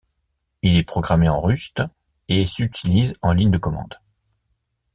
[0.63, 1.83] Il est programmé en Rust
[2.27, 3.99] et s'utilise en ligne de commande.